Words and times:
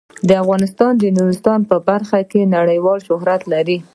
افغانستان 0.43 0.91
د 0.97 1.03
نورستان 1.17 1.59
په 1.69 1.75
برخه 1.87 2.19
کې 2.31 2.51
نړیوال 2.55 2.99
شهرت 3.07 3.41
لري. 3.53 3.77